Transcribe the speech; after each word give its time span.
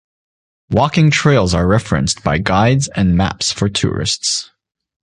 Walking 0.71 1.11
trails 1.11 1.53
are 1.53 1.67
referenced 1.67 2.23
by 2.23 2.39
guides 2.39 2.87
and 2.95 3.15
maps 3.15 3.51
for 3.51 3.69
tourists. 3.69 4.49